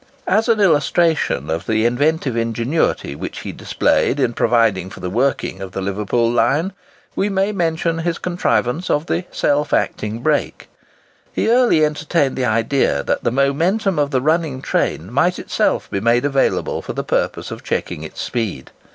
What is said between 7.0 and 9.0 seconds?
we may mention his contrivance